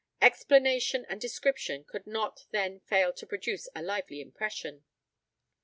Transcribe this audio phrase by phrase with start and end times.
[0.19, 4.83] Explanation and description could not then fail to produce a lively impression.